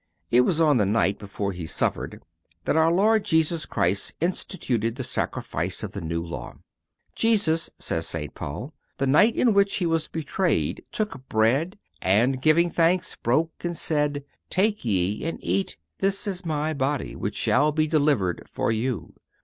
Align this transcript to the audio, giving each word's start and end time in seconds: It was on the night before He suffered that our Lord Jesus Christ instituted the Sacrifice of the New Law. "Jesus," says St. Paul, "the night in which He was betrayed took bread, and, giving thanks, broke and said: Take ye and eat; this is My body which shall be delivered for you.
It 0.31 0.41
was 0.41 0.59
on 0.59 0.77
the 0.77 0.85
night 0.87 1.19
before 1.19 1.51
He 1.51 1.67
suffered 1.67 2.23
that 2.65 2.75
our 2.75 2.91
Lord 2.91 3.23
Jesus 3.23 3.67
Christ 3.67 4.15
instituted 4.19 4.95
the 4.95 5.03
Sacrifice 5.03 5.83
of 5.83 5.91
the 5.91 6.01
New 6.01 6.23
Law. 6.25 6.55
"Jesus," 7.15 7.69
says 7.77 8.07
St. 8.07 8.33
Paul, 8.33 8.73
"the 8.97 9.05
night 9.05 9.35
in 9.35 9.53
which 9.53 9.75
He 9.75 9.85
was 9.85 10.07
betrayed 10.07 10.83
took 10.91 11.29
bread, 11.29 11.77
and, 12.01 12.41
giving 12.41 12.71
thanks, 12.71 13.15
broke 13.15 13.63
and 13.63 13.77
said: 13.77 14.23
Take 14.49 14.83
ye 14.83 15.23
and 15.23 15.37
eat; 15.43 15.77
this 15.99 16.25
is 16.25 16.47
My 16.47 16.73
body 16.73 17.15
which 17.15 17.35
shall 17.35 17.71
be 17.71 17.85
delivered 17.85 18.49
for 18.49 18.71
you. 18.71 19.13